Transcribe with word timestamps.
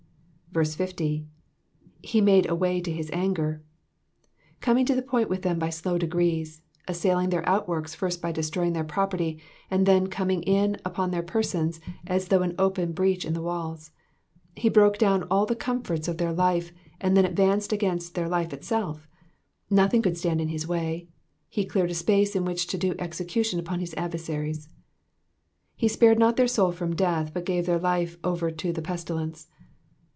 50. 0.53 1.25
*'J3tf 2.03 2.21
made 2.21 2.49
a 2.49 2.53
way 2.55 2.81
to 2.81 2.91
his 2.91 3.09
anger,^^ 3.13 3.61
coming 4.59 4.85
to 4.85 4.93
the 4.93 5.01
point 5.01 5.29
with 5.29 5.43
them 5.43 5.57
by 5.57 5.69
slow 5.69 5.97
degrees; 5.97 6.61
assailing 6.89 7.29
their 7.29 7.47
outworks 7.47 7.95
first 7.95 8.21
by 8.21 8.33
destroying 8.33 8.73
their 8.73 8.83
property, 8.83 9.41
and 9.69 9.85
then 9.85 10.07
coming 10.07 10.43
in 10.43 10.75
upon 10.83 11.09
their 11.11 11.23
persons 11.23 11.79
as 12.05 12.25
through 12.27 12.41
an 12.41 12.53
open 12.59 12.91
breach 12.91 13.23
in 13.23 13.33
the 13.33 13.41
walls. 13.41 13.91
He 14.53 14.67
broke 14.67 14.95
Digitized 14.95 14.99
by 14.99 15.05
VjOOQIC 15.05 15.07
446 15.07 15.07
EXPOSITIONS 15.07 15.07
OF 15.07 15.07
THE 15.07 15.07
PSALMS. 15.07 15.19
down 15.21 15.27
all 15.31 15.45
the 15.45 15.55
comforts 15.55 16.07
of 16.09 16.17
their 16.17 16.33
life, 16.33 16.71
and 16.99 17.15
then 17.15 17.25
advanced 17.25 17.71
against 17.71 18.15
their 18.15 18.27
life 18.27 18.51
itself. 18.53 19.07
Nothing 19.69 20.01
could 20.01 20.17
stand 20.17 20.41
in 20.41 20.49
his 20.49 20.67
way; 20.67 21.07
he 21.47 21.63
cleared 21.63 21.91
a 21.91 21.93
space 21.93 22.35
in 22.35 22.43
which 22.43 22.67
to 22.67 22.77
do 22.77 22.93
execution 22.99 23.57
upon 23.57 23.79
his 23.79 23.93
adversaries. 23.93 24.67
*'*^Ue 25.79 25.89
spared 25.89 26.19
not 26.19 26.35
their 26.35 26.47
soui 26.49 26.73
from 26.75 26.93
death, 26.93 27.33
hut 27.33 27.45
gave 27.45 27.65
their 27.65 27.79
life 27.79 28.17
over 28.21 28.51
to 28.51 28.73
t/te 28.73 28.81
pestiUnce. 28.81 29.47